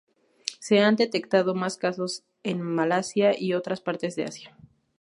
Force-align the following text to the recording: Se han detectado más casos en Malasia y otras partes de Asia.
Se 0.59 0.79
han 0.79 0.95
detectado 0.95 1.53
más 1.53 1.77
casos 1.77 2.23
en 2.41 2.59
Malasia 2.63 3.39
y 3.39 3.53
otras 3.53 3.81
partes 3.81 4.15
de 4.15 4.23
Asia. 4.23 4.57